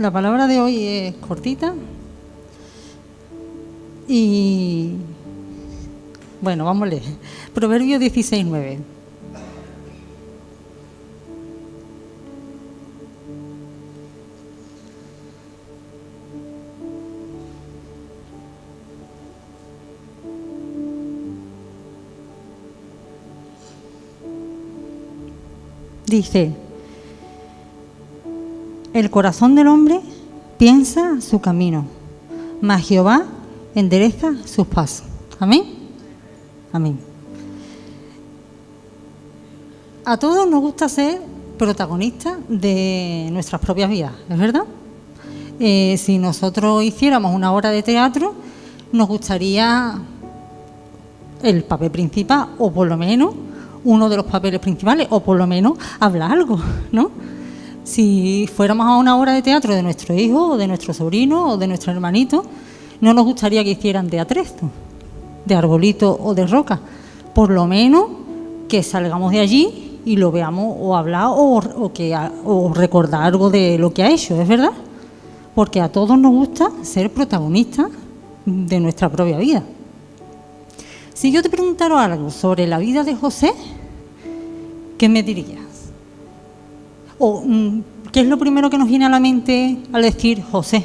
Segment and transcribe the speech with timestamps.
[0.00, 1.74] La palabra de hoy es cortita
[4.08, 4.94] y
[6.40, 7.02] bueno, vamos a leer.
[7.52, 8.78] Proverbio 16, 9.
[26.06, 26.52] Dice,
[28.92, 30.00] el corazón del hombre
[30.58, 31.86] piensa su camino,
[32.60, 33.24] mas Jehová
[33.74, 35.06] endereza sus pasos.
[35.38, 35.64] Amén.
[36.72, 36.98] Amén.
[40.04, 41.20] A todos nos gusta ser
[41.58, 44.64] protagonistas de nuestras propias vidas, ¿es verdad?
[45.58, 48.34] Eh, si nosotros hiciéramos una obra de teatro,
[48.92, 49.98] nos gustaría
[51.42, 53.34] el papel principal, o por lo menos
[53.84, 56.58] uno de los papeles principales, o por lo menos hablar algo,
[56.92, 57.10] ¿no?
[57.90, 61.56] Si fuéramos a una obra de teatro de nuestro hijo, o de nuestro sobrino, o
[61.56, 62.44] de nuestro hermanito,
[63.00, 64.70] no nos gustaría que hicieran de atrezo,
[65.44, 66.78] de arbolito o de roca.
[67.34, 68.04] Por lo menos
[68.68, 73.76] que salgamos de allí y lo veamos o hablar o, que, o recordar algo de
[73.76, 74.72] lo que ha hecho, ¿es verdad?
[75.56, 77.88] Porque a todos nos gusta ser protagonistas
[78.46, 79.64] de nuestra propia vida.
[81.12, 83.52] Si yo te preguntara algo sobre la vida de José,
[84.96, 85.69] ¿qué me dirías?
[87.22, 87.82] ¿O mm,
[88.12, 90.82] qué es lo primero que nos viene a la mente al decir José?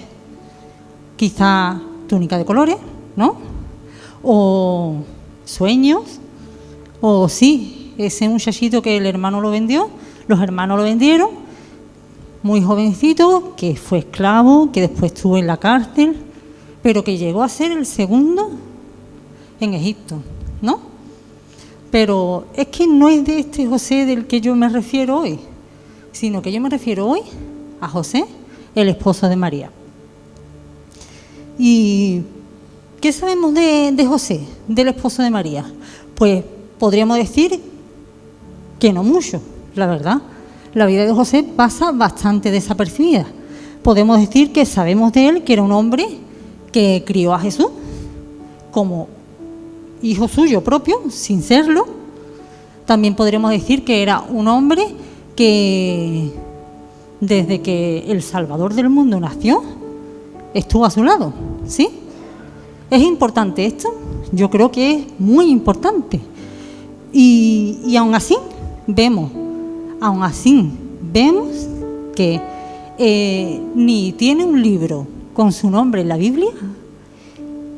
[1.16, 2.76] Quizá túnica de colores,
[3.16, 3.38] ¿no?
[4.22, 4.98] O
[5.46, 6.20] sueños,
[7.00, 9.90] o sí, ese muchachito que el hermano lo vendió,
[10.28, 11.30] los hermanos lo vendieron,
[12.44, 16.18] muy jovencito, que fue esclavo, que después estuvo en la cárcel,
[16.84, 18.52] pero que llegó a ser el segundo
[19.62, 20.18] en Egipto,
[20.62, 20.82] ¿no?
[21.92, 25.40] Pero es que no es de este José del que yo me refiero hoy,
[26.16, 27.20] sino que yo me refiero hoy
[27.82, 28.26] a José,
[28.74, 29.70] el esposo de María.
[31.60, 32.22] ¿Y
[33.02, 35.66] qué sabemos de, José, del esposo de María?
[36.16, 36.42] Pues
[36.80, 37.62] podríamos decir
[38.80, 39.42] que no mucho,
[39.76, 40.22] la verdad.
[40.74, 43.28] La vida de José pasa bastante desapercibida.
[43.84, 46.08] Podemos decir que sabemos de él que era un hombre
[46.72, 47.68] que crió a Jesús
[48.72, 49.10] como
[50.02, 51.86] hijo suyo propio, sin serlo.
[52.86, 54.96] También podríamos decir que era un hombre
[55.36, 56.32] que
[57.20, 59.64] desde que el Salvador del mundo nació,
[60.54, 61.34] estuvo a su lado,
[61.68, 61.90] ¿sí?
[62.90, 63.90] ¿Es importante esto?
[64.32, 66.20] Yo creo que es muy importante.
[67.12, 68.36] Y, y aún así,
[68.88, 69.32] vemos,
[70.02, 70.70] aún así,
[71.02, 71.68] vemos
[72.16, 72.42] que
[72.98, 76.52] eh, ni tiene un libro con su nombre en la Biblia,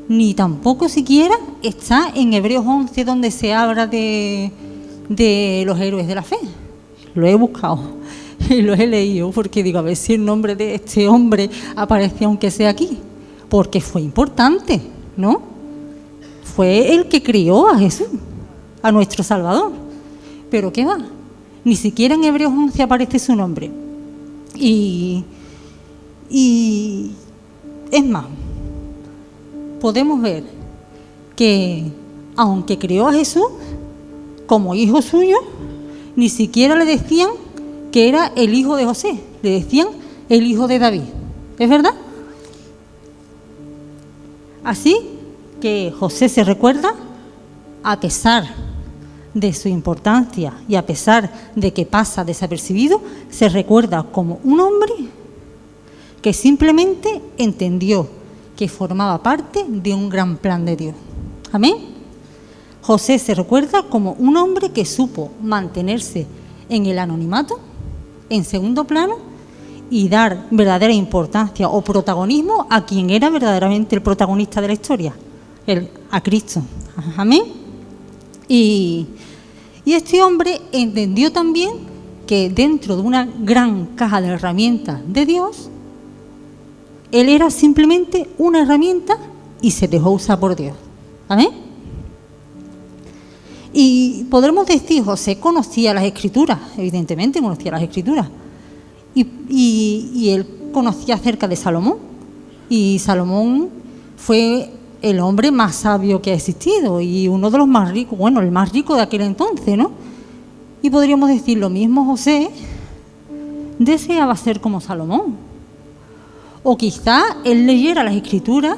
[0.08, 4.52] ni tampoco siquiera está en Hebreos 11 donde se habla de,
[5.10, 6.38] de los héroes de la fe.
[7.18, 7.80] Lo he buscado
[8.50, 12.26] y lo he leído porque digo, a ver si el nombre de este hombre aparece
[12.26, 13.00] aunque sea aquí,
[13.50, 14.80] porque fue importante,
[15.18, 15.42] ¿no?
[16.44, 18.08] Fue el que crió a Jesús,
[18.84, 19.72] a nuestro Salvador.
[20.52, 21.00] Pero ¿qué va?
[21.64, 23.72] Ni siquiera en Hebreos 11 aparece su nombre.
[24.54, 25.24] Y,
[26.30, 27.14] y
[27.90, 28.26] es más,
[29.82, 30.44] podemos ver
[31.36, 31.84] que
[32.36, 33.48] aunque crió a Jesús
[34.46, 35.38] como hijo suyo,
[36.18, 37.30] ni siquiera le decían
[37.92, 39.22] que era el hijo de José.
[39.44, 39.88] Le decían
[40.28, 41.04] el hijo de David.
[41.60, 41.94] ¿Es verdad?
[44.64, 44.98] Así
[45.62, 46.94] que José se recuerda,
[47.84, 48.46] a pesar
[49.34, 54.92] de su importancia y a pesar de que pasa desapercibido, se recuerda como un hombre
[56.22, 58.10] que simplemente entendió
[58.56, 60.96] que formaba parte de un gran plan de Dios.
[61.52, 61.97] Amén.
[62.88, 66.26] José se recuerda como un hombre que supo mantenerse
[66.70, 67.60] en el anonimato
[68.30, 69.16] en segundo plano
[69.90, 75.14] y dar verdadera importancia o protagonismo a quien era verdaderamente el protagonista de la historia,
[75.66, 76.62] el, a Cristo.
[77.18, 77.44] Amén.
[78.48, 79.06] Y,
[79.84, 81.72] y este hombre entendió también
[82.26, 85.70] que dentro de una gran caja de herramientas de Dios,
[87.12, 89.18] él era simplemente una herramienta
[89.62, 90.78] y se dejó usar por Dios.
[91.28, 91.67] Amén.
[93.74, 98.28] Y podremos decir, José conocía las escrituras, evidentemente conocía las escrituras.
[99.14, 101.98] Y, él conocía acerca de Salomón.
[102.70, 103.70] Y Salomón
[104.16, 104.72] fue
[105.02, 108.52] el hombre más sabio que ha existido y uno de los más ricos, bueno, el
[108.52, 109.92] más rico de aquel entonces, ¿no?
[110.82, 112.50] Y podríamos decir lo mismo, José
[113.80, 115.36] deseaba ser como Salomón.
[116.64, 118.78] O quizá él leyera las escrituras,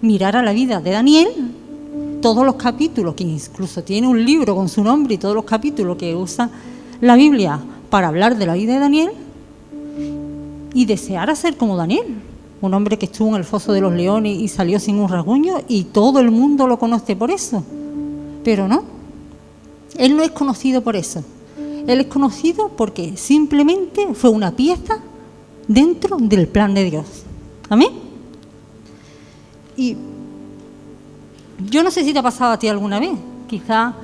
[0.00, 1.51] mirara la vida de Daniel
[2.22, 5.98] todos los capítulos, que incluso tiene un libro con su nombre y todos los capítulos
[5.98, 6.48] que usa
[7.02, 7.60] la Biblia
[7.90, 9.10] para hablar de la vida de Daniel,
[10.72, 12.06] y deseara ser como Daniel,
[12.62, 15.56] un hombre que estuvo en el foso de los leones y salió sin un rasguño
[15.68, 17.62] y todo el mundo lo conoce por eso.
[18.44, 18.84] Pero no,
[19.98, 21.22] él no es conocido por eso.
[21.86, 25.00] Él es conocido porque simplemente fue una pieza
[25.66, 27.06] dentro del plan de Dios.
[27.68, 27.90] Amén.
[29.76, 29.96] Y
[31.58, 33.12] yo no sé si te ha pasado a ti alguna vez,
[33.48, 33.94] quizá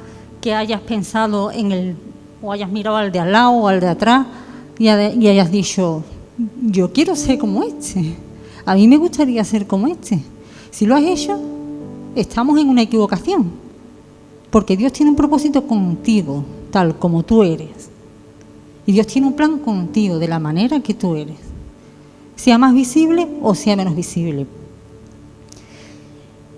[0.41, 1.97] que hayas pensado en el,
[2.43, 4.27] o hayas mirado al de al lado o al de atrás
[4.79, 6.05] y, hayas dicho,
[6.63, 8.15] yo quiero ser como este,
[8.65, 10.21] a mí me gustaría ser como este.
[10.71, 11.41] Si lo has hecho,
[12.15, 13.51] estamos en una equivocación,
[14.51, 17.91] porque Dios tiene un propósito contigo, tal como tú eres.
[18.87, 21.37] Y Dios tiene un plan contigo, de la manera que tú eres,
[22.37, 24.47] sea más visible o sea menos visible.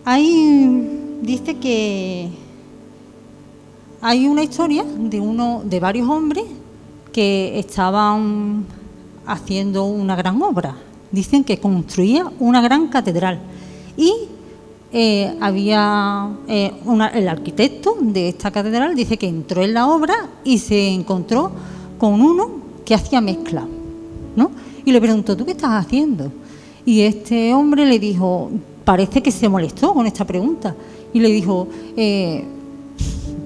[0.05, 2.31] Ahí dice que
[4.00, 6.44] hay una historia de uno de varios hombres
[7.12, 8.64] que estaban
[9.26, 10.75] haciendo una gran obra.
[11.12, 13.41] Dicen que construía una gran catedral
[13.97, 14.12] y
[14.93, 16.73] eh, había eh,
[17.14, 20.14] el arquitecto de esta catedral dice que entró en la obra
[20.44, 21.53] y se encontró
[21.99, 22.50] con uno
[22.85, 23.67] que hacía mezcla,
[24.35, 24.50] ¿no?
[24.85, 26.32] Y le preguntó, ¿tú qué estás haciendo?
[26.85, 28.50] Y este hombre le dijo,
[28.91, 30.75] parece que se molestó con esta pregunta
[31.13, 32.43] y le dijo, eh,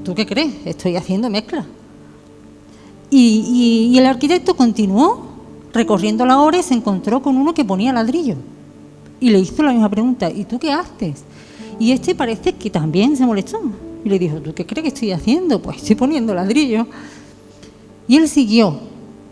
[0.02, 0.55] ¿tú qué crees?
[0.64, 1.67] Estoy haciendo mezcla.
[3.11, 5.26] Y, el arquitecto continuó
[5.75, 8.37] recorriendo la obra y se encontró con uno que ponía ladrillo.
[9.20, 11.25] Y le hizo la misma pregunta, ¿y tú qué haces?
[11.79, 13.61] Y este parece que también se molestó.
[14.02, 15.61] Y le dijo, ¿tú qué crees que estoy haciendo?
[15.61, 16.87] Pues estoy poniendo ladrillo.
[18.08, 18.79] Y él siguió,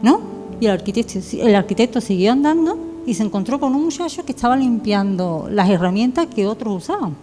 [0.02, 0.20] ¿no?
[0.60, 4.56] Y el arquitecto, el arquitecto siguió andando y se encontró con un muchacho que estaba
[4.56, 7.14] limpiando las herramientas que otros usaban.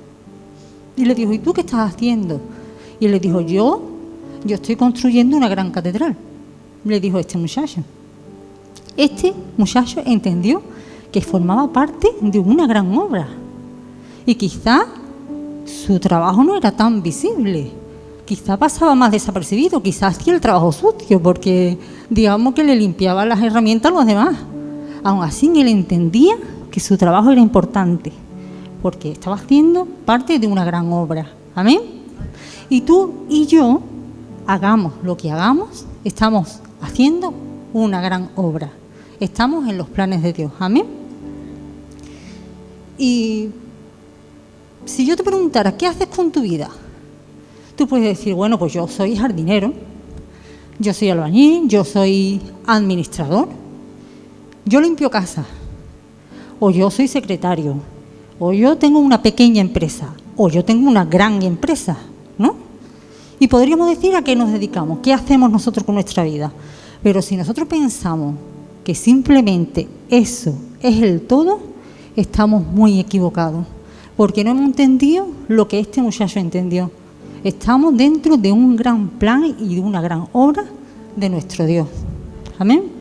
[0.96, 2.42] Y le dijo, ¿y tú qué estás haciendo?
[3.00, 3.82] Y le dijo, yo,
[4.44, 6.16] yo estoy construyendo una gran catedral.
[6.84, 7.82] Le dijo este muchacho.
[8.98, 10.62] Este muchacho entendió
[11.12, 13.28] que formaba parte de una gran obra.
[14.26, 14.86] Y quizá
[15.66, 17.72] su trabajo no era tan visible.
[18.26, 21.78] Quizá pasaba más desapercibido, quizás hacía el trabajo sucio, porque
[22.10, 24.36] digamos que le limpiaba las herramientas a los demás.
[25.04, 26.36] Aún así, él entendía
[26.72, 28.12] que su trabajo era importante,
[28.82, 31.32] porque estaba haciendo parte de una gran obra.
[31.56, 31.80] Amén.
[32.70, 33.82] Y tú y yo,
[34.46, 37.34] hagamos lo que hagamos, estamos haciendo
[37.74, 38.72] una gran obra.
[39.20, 40.52] Estamos en los planes de Dios.
[40.60, 40.86] Amén.
[42.98, 43.50] Y
[44.86, 46.70] si yo te preguntara, ¿qué haces con tu vida?
[47.76, 49.74] Tú puedes decir, bueno, pues yo soy jardinero,
[50.80, 53.48] yo soy albañil, yo soy administrador,
[54.70, 55.46] yo limpio casa,
[56.60, 57.76] o yo soy secretario,
[58.38, 61.98] o yo tengo una pequeña empresa, o yo tengo una gran empresa.
[62.38, 62.54] ¿no?
[63.40, 66.52] Y podríamos decir a qué nos dedicamos, qué hacemos nosotros con nuestra vida.
[67.02, 68.36] Pero si nosotros pensamos
[68.84, 71.60] que simplemente eso es el todo,
[72.16, 73.66] estamos muy equivocados,
[74.16, 76.92] porque no hemos entendido lo que este muchacho entendió.
[77.44, 80.66] Estamos dentro de un gran plan y de una gran obra
[81.16, 81.88] de nuestro Dios.
[82.60, 82.99] Amén.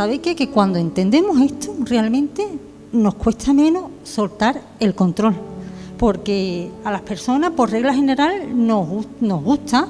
[0.00, 0.34] ¿Sabéis qué?
[0.34, 2.48] Que cuando entendemos esto, realmente
[2.90, 5.34] nos cuesta menos soltar el control.
[5.98, 8.88] Porque a las personas, por regla general, nos,
[9.44, 9.86] gusta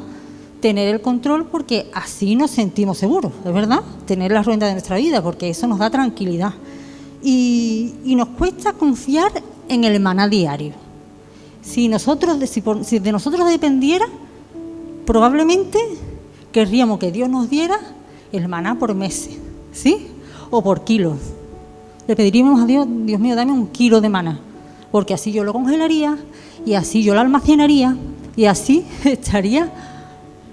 [0.61, 3.83] tener el control porque así nos sentimos seguros, ¿es verdad?
[4.05, 6.55] Tener la rueda de nuestra vida, porque eso nos da tranquilidad.
[7.23, 9.31] Y, nos cuesta confiar
[9.69, 10.73] en el maná diario.
[11.63, 12.37] Si, nosotros,
[12.83, 14.07] si de nosotros dependiera,
[15.07, 15.79] probablemente
[16.51, 17.79] querríamos que Dios nos diera
[18.33, 19.39] el maná por meses
[19.73, 20.09] ¿sí?
[20.51, 21.19] O por kilos.
[22.07, 24.41] Le pediríamos a Dios, Dios mío, dame un kilo de maná,
[24.91, 26.19] porque así yo lo congelaría
[26.67, 27.97] y así yo lo almacenaría
[28.37, 29.71] y así estaría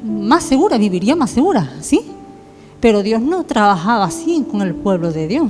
[0.03, 2.01] más segura, viviría más segura, ¿sí?
[2.79, 5.49] Pero Dios no trabajaba así con el pueblo de Dios.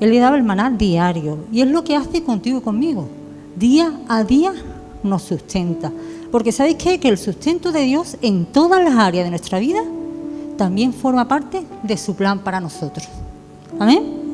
[0.00, 3.08] Él le daba el maná diario y es lo que hace contigo y conmigo.
[3.56, 4.52] Día a día
[5.02, 5.92] nos sustenta.
[6.30, 6.98] Porque ¿sabéis qué?
[6.98, 9.82] Que el sustento de Dios en todas las áreas de nuestra vida
[10.56, 13.08] también forma parte de su plan para nosotros.
[13.78, 14.24] Amén.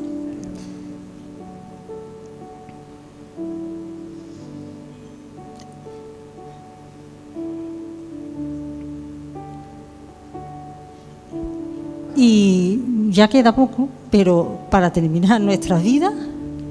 [12.15, 16.13] Y ya queda poco, pero para terminar nuestras vidas,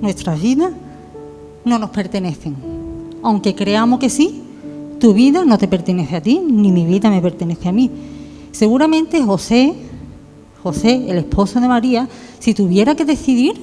[0.00, 0.72] nuestras vidas
[1.64, 2.56] no nos pertenecen.
[3.22, 4.42] Aunque creamos que sí,
[4.98, 7.90] tu vida no te pertenece a ti, ni mi vida me pertenece a mí.
[8.52, 9.74] Seguramente José,
[10.62, 13.54] José, el esposo de María, si tuviera que decidir,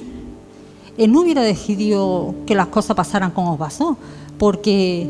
[0.96, 3.96] él no hubiera decidido que las cosas pasaran como pasó,
[4.38, 5.06] porque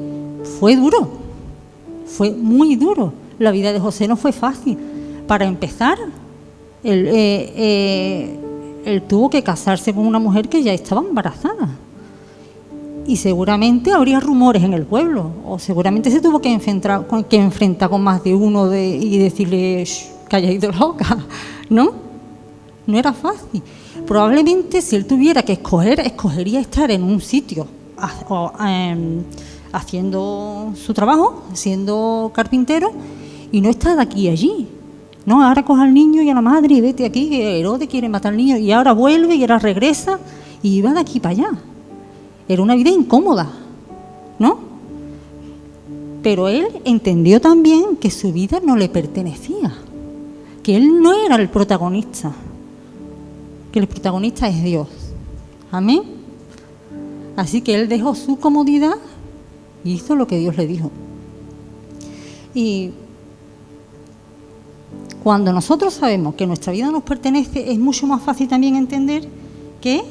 [0.59, 1.09] fue duro.
[2.07, 3.13] fue muy duro.
[3.39, 4.77] La vida de José no fue fácil.
[5.27, 5.99] Para empezar,
[6.83, 8.39] él, eh, eh,
[8.85, 11.69] él tuvo que casarse con una mujer que ya estaba embarazada.
[13.09, 17.89] Y seguramente habría rumores en el pueblo, o seguramente se tuvo que enfrentar, que enfrentar
[17.89, 19.83] con más de uno de, y decirle
[20.29, 21.17] que haya ido loca,
[21.71, 21.91] ¿no?
[22.87, 23.63] No era fácil.
[24.07, 27.67] Probablemente si él tuviera que escoger, escogería estar en un sitio
[28.61, 29.23] em,
[29.73, 32.93] haciendo su trabajo, siendo carpintero,
[33.51, 34.69] y no estar aquí y allí.
[35.25, 38.11] No, ahora coja al niño y a la madre y vete aquí, que Herodes quiere
[38.11, 40.19] matar al niño, y ahora vuelve y ahora regresa
[40.63, 41.51] y va de aquí para allá.
[42.49, 43.51] Era una vida incómoda,
[44.39, 44.59] ¿no?
[46.23, 49.75] Pero él entendió también que su vida no le pertenecía,
[50.63, 52.33] que él no era el protagonista,
[53.71, 54.89] que el protagonista es Dios.
[55.71, 56.03] Amén.
[57.37, 58.97] Así que él dejó su comodidad
[59.85, 60.91] y hizo lo que Dios le dijo.
[62.55, 62.91] Y
[65.23, 69.29] cuando nosotros sabemos que nuestra vida nos pertenece, es mucho más fácil también entender
[69.81, 70.03] que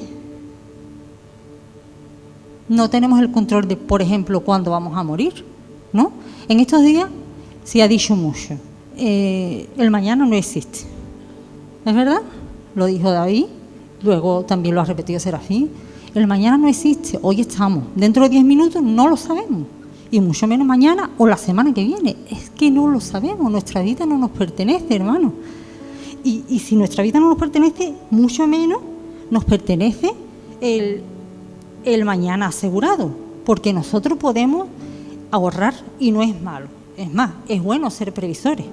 [2.69, 5.45] no tenemos el control de, por ejemplo, cuándo vamos a morir,
[5.93, 6.12] ¿no?
[6.47, 7.07] En estos días
[7.63, 8.55] se ha dicho mucho,
[8.97, 10.79] eh, el mañana no existe,
[11.86, 12.21] ¿es verdad?
[12.75, 13.45] Lo dijo David,
[14.03, 15.69] luego también lo ha repetido Serafín,
[16.13, 19.67] el mañana no existe, hoy estamos, dentro de 10 minutos no lo sabemos,
[20.09, 23.81] y mucho menos mañana o la semana que viene, es que no lo sabemos, nuestra
[23.81, 25.33] vida no nos pertenece, hermano.
[26.24, 28.79] Y, y si nuestra vida no nos pertenece, mucho menos
[29.29, 30.13] nos pertenece
[30.62, 31.03] el
[31.94, 33.12] el mañana asegurado,
[33.46, 34.67] porque nosotros podemos
[35.32, 36.67] ahorrar y no es malo.
[36.98, 38.65] Es más, es bueno ser previsores,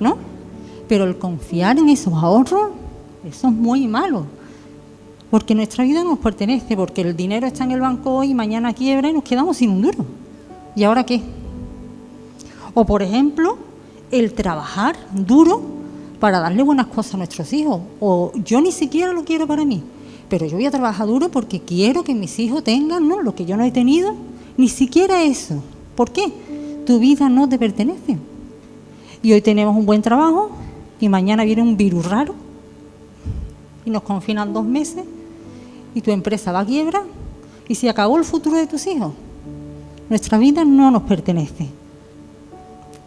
[0.00, 0.16] ¿no?
[0.88, 2.70] Pero el confiar en esos ahorros,
[3.24, 4.24] eso es muy malo.
[5.30, 9.10] Porque nuestra vida nos pertenece, porque el dinero está en el banco hoy, mañana quiebra
[9.10, 10.04] y nos quedamos sin un duro.
[10.74, 11.20] ¿Y ahora qué?
[12.74, 13.58] O por ejemplo,
[14.10, 15.60] el trabajar duro
[16.18, 17.82] para darle buenas cosas a nuestros hijos.
[18.00, 19.82] O yo ni siquiera lo quiero para mí
[20.28, 23.22] pero yo voy a trabajar duro porque quiero que mis hijos tengan ¿no?
[23.22, 24.14] lo que yo no he tenido,
[24.56, 25.62] ni siquiera eso.
[25.94, 26.32] ¿Por qué?
[26.86, 28.18] Tu vida no te pertenece.
[29.22, 30.50] Y hoy tenemos un buen trabajo
[31.00, 32.34] y mañana viene un virus raro
[33.84, 35.04] y nos confinan dos meses
[35.94, 37.02] y tu empresa va a quiebra
[37.66, 39.12] y se acabó el futuro de tus hijos.
[40.08, 41.68] Nuestra vida no nos pertenece.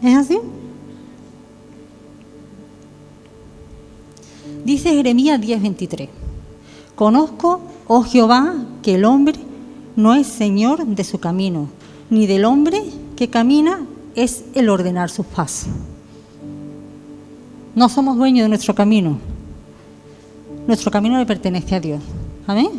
[0.02, 0.38] ¿Es así?
[4.64, 6.21] Dice Jeremías 10:23.
[6.94, 9.34] Conozco, oh Jehová, que el hombre
[9.96, 11.68] no es señor de su camino,
[12.10, 12.82] ni del hombre
[13.16, 15.68] que camina es el ordenar sus pasos.
[17.74, 19.18] No somos dueños de nuestro camino.
[20.66, 22.02] Nuestro camino le pertenece a Dios.
[22.46, 22.70] Amén.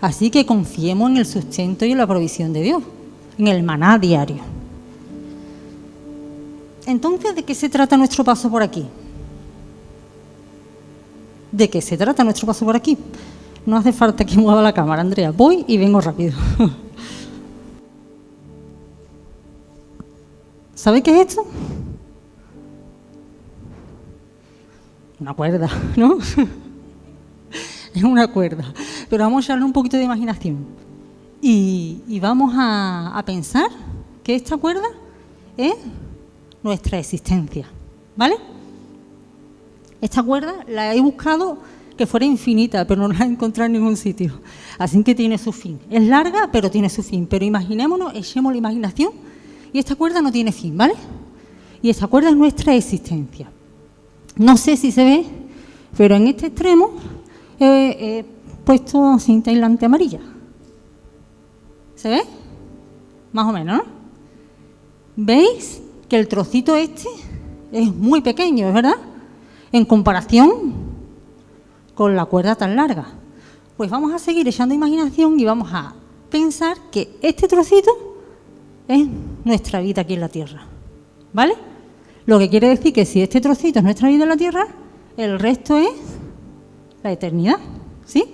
[0.00, 2.82] Así que confiemos en el sustento y en la provisión de Dios,
[3.36, 4.42] en el maná diario.
[6.86, 8.86] Entonces, ¿de qué se trata nuestro paso por aquí?
[11.50, 12.96] ¿De qué se trata nuestro paso por aquí?
[13.68, 15.30] No hace falta que mueva la cámara, Andrea.
[15.30, 16.32] Voy y vengo rápido.
[20.74, 21.46] ¿Sabe qué es esto?
[25.20, 26.16] Una cuerda, ¿no?
[27.94, 28.72] es una cuerda.
[29.10, 30.64] Pero vamos a echarle un poquito de imaginación.
[31.42, 33.68] Y, vamos a, a pensar
[34.24, 34.88] que esta cuerda
[35.58, 35.74] es
[36.62, 37.66] nuestra existencia.
[38.16, 38.36] ¿Vale?
[40.00, 41.58] Esta cuerda la he buscado
[41.98, 44.40] que fuera infinita, pero no la he encontrado en ningún sitio.
[44.78, 45.78] Así que tiene su fin.
[45.90, 47.26] Es larga, pero tiene su fin.
[47.26, 49.12] Pero imaginémonos, echemos la imaginación
[49.72, 50.94] y esta cuerda no tiene fin, ¿vale?
[51.82, 53.50] Y esta cuerda es nuestra existencia.
[54.36, 55.26] No sé si se ve,
[55.96, 56.92] pero en este extremo
[57.60, 58.24] he,
[58.64, 60.20] puesto cinta aislante amarilla.
[61.96, 62.22] ¿Se ve?
[63.32, 63.84] Más o menos, ¿no?
[65.16, 67.08] ¿Veis que el trocito este
[67.72, 68.94] es muy pequeño, ¿verdad?
[69.72, 70.77] En comparación
[71.98, 73.06] con la cuerda tan larga?
[73.76, 75.94] Pues vamos a seguir echando imaginación y vamos a
[76.30, 77.90] pensar que este trocito
[78.86, 79.04] es
[79.42, 80.62] nuestra vida aquí en la Tierra.
[81.32, 81.54] ¿Vale?
[82.24, 84.68] Lo que quiere decir que si este trocito es nuestra vida en la Tierra,
[85.16, 85.90] el resto es
[87.02, 87.58] la eternidad.
[88.06, 88.32] ¿Sí?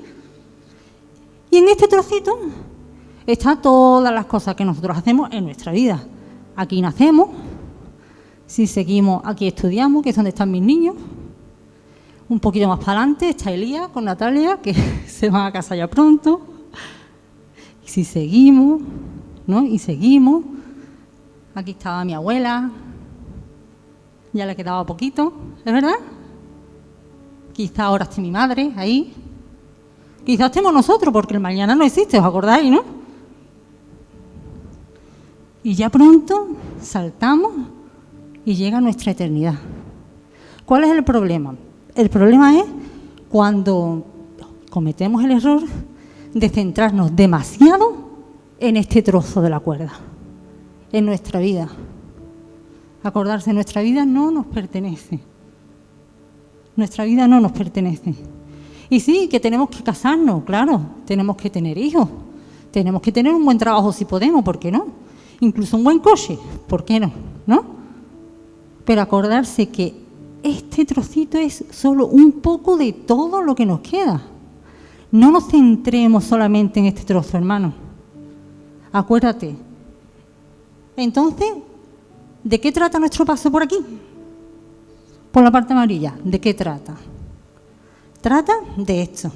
[1.51, 2.39] Y en este trocito
[3.27, 6.07] están todas las cosas que nosotros hacemos en nuestra vida.
[6.55, 7.31] Aquí nacemos,
[8.47, 10.97] si seguimos, aquí estudiamos, que es donde están mis niños,
[12.29, 14.75] un poquito más para adelante está Elías con Natalia, que
[15.07, 16.41] se van a casa ya pronto.
[17.85, 18.81] Y si seguimos,
[19.47, 19.65] ¿no?
[19.65, 20.45] Y seguimos.
[21.55, 22.71] Aquí estaba mi abuela.
[24.33, 25.33] Ya le quedaba poquito,
[25.65, 25.95] ¿es verdad?
[27.53, 29.13] Quizá ahora esté mi madre ahí.
[30.27, 32.83] Quizás estemos nosotros, porque el mañana no existe, ¿os acordáis, no?
[35.63, 36.49] Y ya pronto
[36.81, 37.53] saltamos
[38.45, 39.55] y llega nuestra eternidad.
[40.65, 41.55] ¿Cuál es el problema?
[41.95, 42.65] El problema es
[43.29, 44.05] cuando
[44.69, 45.63] cometemos el error
[46.35, 47.95] de centrarnos demasiado
[48.59, 49.93] en este trozo de la cuerda,
[50.91, 51.69] en nuestra vida.
[53.05, 55.21] Acordarse, nuestra vida no nos pertenece.
[56.75, 58.13] Nuestra vida no nos pertenece.
[58.91, 62.09] Y sí, que tenemos que casarnos, claro, tenemos que tener hijos,
[62.73, 64.87] tenemos que tener un buen trabajo si podemos, ¿por qué no?
[65.39, 66.37] Incluso un buen coche,
[66.67, 67.13] ¿por qué no?
[67.47, 67.65] ¿No?
[68.85, 70.04] Pero acordarse que
[70.45, 74.23] este trocito es solo un poco de todo lo que nos queda.
[75.11, 77.73] No nos centremos solamente en este trozo, hermano.
[78.93, 79.57] Acuérdate.
[80.97, 81.49] Entonces,
[82.43, 83.79] ¿de qué trata nuestro paso por aquí?
[85.33, 86.15] Por la parte amarilla.
[86.23, 86.95] ¿De qué trata?
[88.21, 89.33] Trata de esto.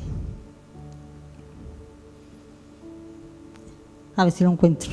[4.15, 4.91] A ver si lo encuentro.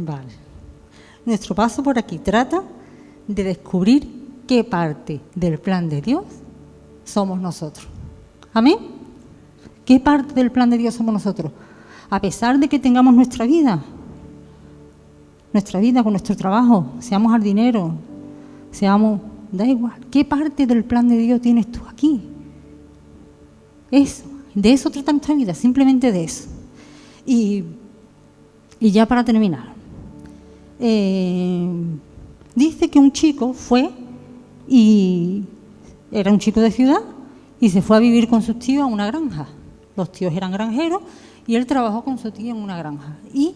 [0.00, 0.28] Vale.
[1.26, 2.62] Nuestro paso por aquí trata
[3.26, 4.08] de descubrir
[4.46, 6.24] qué parte del plan de Dios
[7.04, 7.86] somos nosotros.
[8.54, 8.78] Amén.
[9.84, 11.50] ¿Qué parte del plan de Dios somos nosotros?
[12.08, 13.82] A pesar de que tengamos nuestra vida,
[15.52, 17.92] nuestra vida con nuestro trabajo, seamos jardineros,
[18.70, 22.22] seamos, da igual, ¿qué parte del plan de Dios tienes tú aquí?
[23.90, 24.24] Eso,
[24.54, 26.48] de eso trata nuestra vida, simplemente de eso.
[27.26, 27.64] Y,
[28.78, 29.77] y ya para terminar,
[30.80, 31.68] eh,
[32.54, 33.90] dice que un chico fue
[34.68, 35.44] y
[36.10, 37.00] era un chico de ciudad
[37.60, 39.48] y se fue a vivir con sus tíos a una granja.
[39.96, 41.02] Los tíos eran granjeros
[41.46, 43.18] y él trabajó con su tío en una granja.
[43.32, 43.54] Y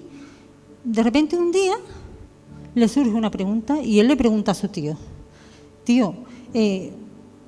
[0.85, 1.75] de repente un día
[2.75, 4.97] le surge una pregunta y él le pregunta a su tío,
[5.85, 6.15] tío,
[6.55, 6.93] eh,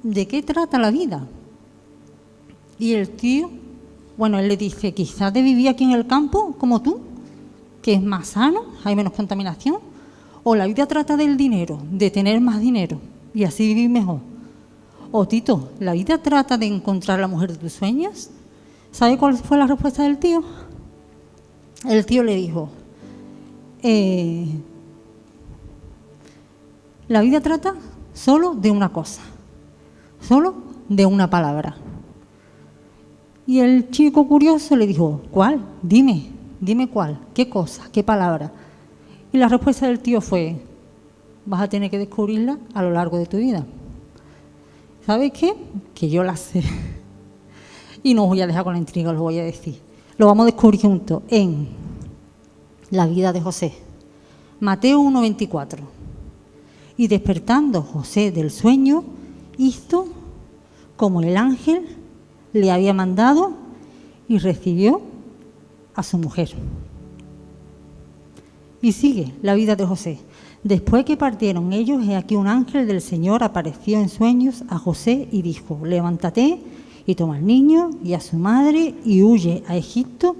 [0.02, 1.26] ¿de qué trata la vida?
[2.78, 3.50] Y el tío,
[4.16, 7.00] bueno, él le dice, quizás de vivir aquí en el campo como tú,
[7.84, 9.76] que es más sano, hay menos contaminación,
[10.42, 12.98] o la vida trata del dinero, de tener más dinero
[13.34, 14.20] y así vivir mejor.
[15.12, 18.30] O Tito, la vida trata de encontrar la mujer de tus sueños.
[18.90, 20.42] ¿Sabe cuál fue la respuesta del tío?
[21.86, 22.70] El tío le dijo,
[23.82, 24.46] eh,
[27.06, 27.74] la vida trata
[28.14, 29.20] solo de una cosa,
[30.22, 30.54] solo
[30.88, 31.76] de una palabra.
[33.46, 35.60] Y el chico curioso le dijo, ¿cuál?
[35.82, 36.33] Dime.
[36.64, 38.50] Dime cuál, qué cosa, qué palabra.
[39.30, 40.56] Y la respuesta del tío fue,
[41.44, 43.66] vas a tener que descubrirla a lo largo de tu vida.
[45.04, 45.54] ¿Sabes qué?
[45.94, 46.62] Que yo la sé.
[48.02, 49.78] Y no os voy a dejar con la intriga, os lo voy a decir.
[50.16, 51.68] Lo vamos a descubrir juntos en
[52.90, 53.74] la vida de José.
[54.60, 55.80] Mateo 1.24.
[56.96, 59.04] Y despertando José del sueño,
[59.58, 60.06] hizo
[60.96, 61.84] como el ángel
[62.54, 63.52] le había mandado
[64.28, 65.02] y recibió
[65.94, 66.50] a su mujer.
[68.82, 70.18] Y sigue la vida de José.
[70.62, 75.28] Después que partieron ellos, he aquí un ángel del Señor apareció en sueños a José
[75.30, 76.60] y dijo, levántate
[77.06, 80.36] y toma al niño y a su madre y huye a Egipto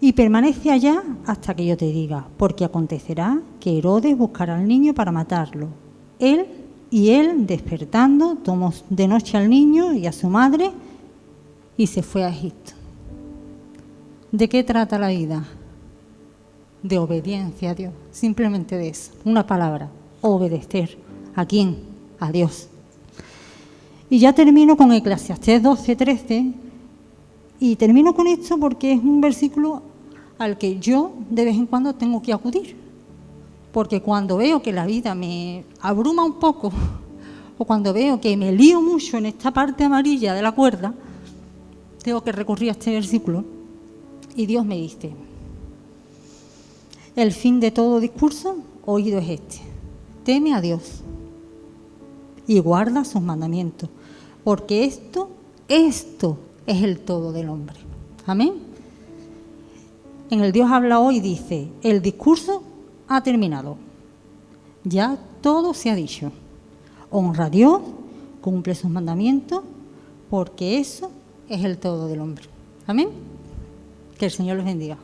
[0.00, 4.92] y permanece allá hasta que yo te diga, porque acontecerá que Herodes buscará al niño
[4.92, 5.68] para matarlo.
[6.18, 6.46] Él
[6.90, 10.70] y él, despertando, tomó de noche al niño y a su madre
[11.76, 12.72] y se fue a Egipto.
[14.34, 15.44] ¿De qué trata la vida?
[16.82, 19.88] De obediencia a Dios, simplemente de eso, una palabra,
[20.22, 20.98] obedecer.
[21.36, 21.78] ¿A quién?
[22.18, 22.66] A Dios.
[24.10, 26.52] Y ya termino con Eclesiastés 12, 13,
[27.60, 29.82] y termino con esto porque es un versículo
[30.36, 32.74] al que yo de vez en cuando tengo que acudir.
[33.70, 36.72] Porque cuando veo que la vida me abruma un poco,
[37.56, 40.92] o cuando veo que me lío mucho en esta parte amarilla de la cuerda,
[42.02, 43.53] tengo que recurrir a este versículo
[44.34, 45.12] y Dios me dice,
[47.16, 49.60] el fin de todo discurso oído es este,
[50.24, 51.00] teme a Dios
[52.46, 53.88] y guarda sus mandamientos,
[54.42, 55.30] porque esto,
[55.68, 57.76] esto es el todo del hombre.
[58.26, 58.54] Amén.
[60.30, 62.62] En el Dios habla hoy dice, el discurso
[63.06, 63.76] ha terminado,
[64.82, 66.32] ya todo se ha dicho.
[67.10, 67.80] Honra a Dios,
[68.40, 69.62] cumple sus mandamientos,
[70.30, 71.10] porque eso
[71.48, 72.44] es el todo del hombre.
[72.86, 73.08] Amén.
[74.18, 74.96] Que el Señor les bendiga.